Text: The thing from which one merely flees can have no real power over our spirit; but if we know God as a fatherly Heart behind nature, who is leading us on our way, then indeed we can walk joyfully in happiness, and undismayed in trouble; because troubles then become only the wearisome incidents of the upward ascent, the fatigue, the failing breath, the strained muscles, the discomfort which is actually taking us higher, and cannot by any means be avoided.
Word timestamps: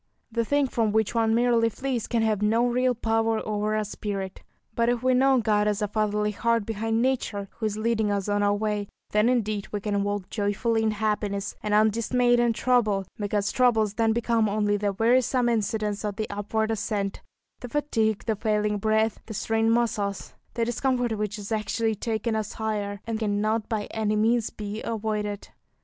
The 0.31 0.43
thing 0.43 0.65
from 0.67 0.91
which 0.91 1.13
one 1.13 1.35
merely 1.35 1.69
flees 1.69 2.07
can 2.07 2.23
have 2.23 2.41
no 2.41 2.65
real 2.65 2.95
power 2.95 3.39
over 3.47 3.75
our 3.75 3.83
spirit; 3.83 4.41
but 4.73 4.89
if 4.89 5.03
we 5.03 5.13
know 5.13 5.37
God 5.39 5.67
as 5.67 5.79
a 5.79 5.87
fatherly 5.87 6.31
Heart 6.31 6.65
behind 6.65 7.03
nature, 7.03 7.49
who 7.51 7.67
is 7.67 7.77
leading 7.77 8.11
us 8.11 8.27
on 8.27 8.41
our 8.41 8.55
way, 8.55 8.87
then 9.11 9.29
indeed 9.29 9.67
we 9.71 9.79
can 9.79 10.01
walk 10.01 10.27
joyfully 10.31 10.81
in 10.81 10.89
happiness, 10.89 11.53
and 11.61 11.75
undismayed 11.75 12.39
in 12.39 12.51
trouble; 12.53 13.05
because 13.19 13.51
troubles 13.51 13.93
then 13.93 14.11
become 14.11 14.49
only 14.49 14.75
the 14.75 14.91
wearisome 14.93 15.47
incidents 15.49 16.03
of 16.03 16.15
the 16.15 16.27
upward 16.31 16.71
ascent, 16.71 17.21
the 17.59 17.69
fatigue, 17.69 18.23
the 18.25 18.35
failing 18.35 18.79
breath, 18.79 19.19
the 19.27 19.35
strained 19.35 19.71
muscles, 19.71 20.33
the 20.55 20.65
discomfort 20.65 21.15
which 21.15 21.37
is 21.37 21.51
actually 21.51 21.93
taking 21.93 22.35
us 22.35 22.53
higher, 22.53 23.01
and 23.05 23.19
cannot 23.19 23.69
by 23.69 23.83
any 23.91 24.15
means 24.15 24.49
be 24.49 24.81
avoided. 24.81 25.49